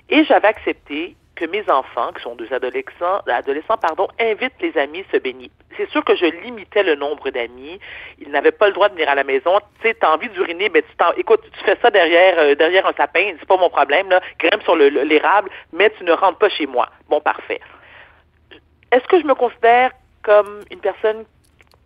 Et 0.09 0.23
j'avais 0.25 0.47
accepté 0.47 1.15
que 1.37 1.45
mes 1.45 1.69
enfants, 1.69 2.11
qui 2.13 2.23
sont 2.23 2.35
deux 2.35 2.51
adolescents, 2.51 3.19
adolescents 3.27 3.77
pardon, 3.77 4.07
invitent 4.19 4.59
les 4.59 4.77
amis 4.77 5.05
se 5.11 5.17
baigner. 5.17 5.51
C'est 5.77 5.89
sûr 5.91 6.03
que 6.03 6.15
je 6.15 6.25
limitais 6.25 6.83
le 6.83 6.95
nombre 6.95 7.29
d'amis. 7.29 7.79
Ils 8.19 8.29
n'avaient 8.31 8.51
pas 8.51 8.67
le 8.67 8.73
droit 8.73 8.89
de 8.89 8.95
venir 8.95 9.07
à 9.07 9.15
la 9.15 9.23
maison. 9.23 9.59
Tu 9.79 9.87
sais, 9.87 9.93
t'as 9.93 10.13
envie 10.13 10.29
d'uriner, 10.29 10.69
mais 10.73 10.81
tu 10.81 10.95
t'en, 10.97 11.13
écoute, 11.13 11.41
tu 11.53 11.63
fais 11.63 11.77
ça 11.81 11.91
derrière, 11.91 12.39
euh, 12.39 12.55
derrière 12.55 12.85
un 12.87 12.93
sapin, 12.93 13.33
c'est 13.39 13.47
pas 13.47 13.57
mon 13.57 13.69
problème, 13.69 14.09
là. 14.09 14.19
Grimpe 14.39 14.63
sur 14.63 14.75
l'érable, 14.75 15.49
mais 15.71 15.91
tu 15.91 16.03
ne 16.03 16.11
rentres 16.11 16.39
pas 16.39 16.49
chez 16.49 16.65
moi. 16.65 16.89
Bon, 17.07 17.21
parfait. 17.21 17.61
Est-ce 18.91 19.07
que 19.07 19.21
je 19.21 19.25
me 19.25 19.35
considère 19.35 19.91
comme 20.23 20.61
une 20.71 20.79
personne 20.79 21.25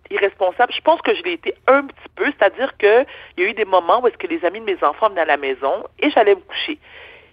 irresponsable? 0.10 0.72
Je 0.74 0.82
pense 0.82 1.02
que 1.02 1.14
je 1.14 1.24
l'ai 1.24 1.34
été 1.34 1.54
un 1.68 1.86
petit 1.86 2.10
peu, 2.16 2.26
c'est-à-dire 2.26 2.78
qu'il 2.78 3.06
y 3.38 3.42
a 3.44 3.50
eu 3.50 3.54
des 3.54 3.66
moments 3.66 4.02
où 4.02 4.08
est-ce 4.08 4.18
que 4.18 4.28
les 4.28 4.44
amis 4.46 4.62
de 4.62 4.66
mes 4.66 4.82
enfants 4.84 5.10
venaient 5.10 5.22
à 5.22 5.26
la 5.26 5.38
maison 5.38 5.84
et 6.00 6.10
j'allais 6.12 6.36
me 6.36 6.42
coucher. 6.42 6.80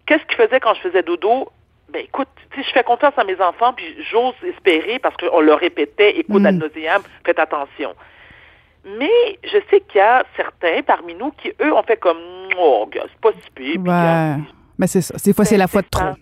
Qu'est-ce 0.06 0.24
qu'ils 0.24 0.38
faisaient 0.38 0.58
quand 0.58 0.74
je 0.74 0.80
faisais 0.80 1.02
dodo? 1.02 1.50
Ben 1.90 2.04
écoute, 2.04 2.28
je 2.56 2.70
fais 2.72 2.84
confiance 2.84 3.14
à 3.16 3.24
mes 3.24 3.40
enfants, 3.40 3.72
puis 3.72 3.86
j'ose 4.10 4.34
espérer, 4.44 4.98
parce 4.98 5.16
qu'on 5.16 5.40
leur 5.40 5.58
répétait, 5.58 6.18
écoute, 6.18 6.42
mm. 6.42 6.50
nauséam, 6.50 7.02
faites 7.24 7.38
attention. 7.38 7.94
Mais 8.84 9.38
je 9.42 9.58
sais 9.70 9.80
qu'il 9.80 9.98
y 9.98 10.00
a 10.00 10.24
certains 10.36 10.82
parmi 10.82 11.14
nous 11.14 11.30
qui, 11.32 11.52
eux, 11.60 11.72
ont 11.72 11.82
fait 11.82 11.98
comme, 11.98 12.18
oh, 12.58 12.88
c'est 12.92 13.20
pas 13.20 13.30
si 13.32 13.50
pire. 13.54 13.80
Ouais. 13.80 14.36
Mais 14.78 14.86
c'est 14.86 15.00
ça. 15.00 15.14
Des 15.22 15.32
fois, 15.32 15.44
c'est 15.44 15.56
la 15.56 15.66
fois 15.66 15.82
de 15.82 15.88
trop. 15.88 16.14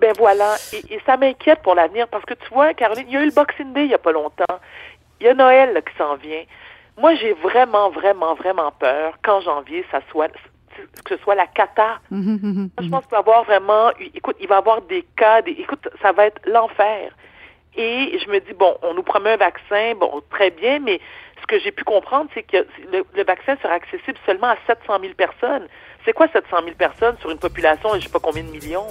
Ben 0.00 0.12
voilà. 0.16 0.56
Et, 0.72 0.98
ça 1.04 1.16
m'inquiète 1.16 1.60
pour 1.62 1.74
l'avenir, 1.74 2.08
parce 2.08 2.24
que 2.24 2.34
tu 2.34 2.48
vois, 2.52 2.72
Caroline, 2.74 3.04
il 3.08 3.14
y 3.14 3.16
a 3.16 3.22
eu 3.22 3.26
le 3.26 3.32
Boxing 3.32 3.72
Day 3.72 3.84
il 3.84 3.90
y 3.90 3.94
a 3.94 3.98
pas 3.98 4.12
longtemps. 4.12 4.58
Il 5.20 5.26
y 5.26 5.28
a 5.28 5.34
Noël 5.34 5.80
qui 5.86 5.96
s'en 5.96 6.16
vient. 6.16 6.42
Moi, 6.98 7.14
j'ai 7.16 7.32
vraiment, 7.34 7.90
vraiment, 7.90 8.34
vraiment 8.34 8.72
peur 8.72 9.14
qu'en 9.22 9.40
janvier, 9.40 9.84
ça 9.90 10.00
soit 10.10 10.32
que 11.04 11.16
ce 11.16 11.22
soit 11.22 11.34
la 11.34 11.46
cata. 11.46 12.00
Mhm, 12.10 12.20
mhm, 12.20 12.38
mhm. 12.42 12.70
Je 12.80 12.88
pense 12.88 13.04
qu'il 13.04 13.12
va 13.12 13.18
y 13.18 13.20
avoir 13.20 13.44
vraiment, 13.44 13.90
écoute, 14.14 14.36
il 14.40 14.48
va 14.48 14.56
y 14.56 14.58
avoir 14.58 14.82
des 14.82 15.02
cas, 15.16 15.42
des, 15.42 15.52
écoute, 15.52 15.88
ça 16.00 16.12
va 16.12 16.26
être 16.26 16.40
l'enfer. 16.46 17.12
Et 17.74 18.18
je 18.18 18.30
me 18.30 18.38
dis, 18.40 18.52
bon, 18.52 18.76
on 18.82 18.94
nous 18.94 19.02
promet 19.02 19.32
un 19.32 19.36
vaccin, 19.38 19.94
bon, 19.98 20.22
très 20.30 20.50
bien, 20.50 20.78
mais 20.80 21.00
ce 21.40 21.46
que 21.46 21.58
j'ai 21.58 21.72
pu 21.72 21.84
comprendre, 21.84 22.28
c'est 22.34 22.42
que 22.42 22.66
le, 22.92 23.24
vaccin 23.24 23.56
sera 23.62 23.74
accessible 23.74 24.18
seulement 24.26 24.48
à 24.48 24.56
700 24.66 25.00
000 25.00 25.14
personnes. 25.14 25.66
C'est 26.04 26.12
quoi 26.12 26.28
700 26.28 26.56
000 26.64 26.76
personnes 26.76 27.16
sur 27.20 27.30
une 27.30 27.38
population, 27.38 27.90
je 27.92 27.96
ne 27.96 28.00
sais 28.02 28.08
pas 28.10 28.20
combien 28.20 28.44
de 28.44 28.50
millions? 28.50 28.88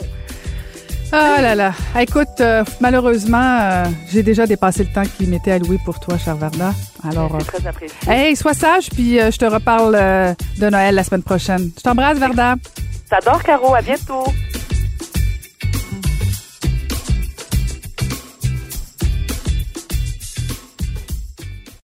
Ah 1.14 1.42
là 1.42 1.56
là. 1.56 1.74
Écoute, 2.00 2.40
euh, 2.40 2.64
malheureusement, 2.80 3.60
euh, 3.62 3.86
j'ai 4.10 4.24
déjà 4.24 4.46
dépassé 4.48 4.84
le 4.84 4.94
temps 4.94 5.04
qui 5.18 5.28
m'était 5.28 5.52
alloué 5.52 5.78
pour 5.84 6.00
toi, 6.00 6.18
cher 6.18 6.36
Varda. 6.38 6.74
Alors, 7.08 7.36
c'est 7.40 7.58
très 7.58 7.68
apprécié. 7.68 7.98
Hey, 8.10 8.36
sois 8.36 8.54
sage, 8.54 8.90
puis 8.90 9.18
je 9.18 9.38
te 9.38 9.46
reparle 9.46 9.94
de 9.94 10.70
Noël 10.70 10.96
la 10.96 11.04
semaine 11.04 11.24
prochaine. 11.24 11.70
Je 11.78 11.82
t'embrasse, 11.82 12.18
Varda. 12.18 12.56
T'adores, 13.10 13.44
Caro. 13.44 13.76
À 13.76 13.82
bientôt. 13.82 14.24